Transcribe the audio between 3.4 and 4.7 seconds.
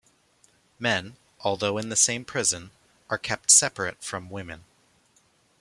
separate from women.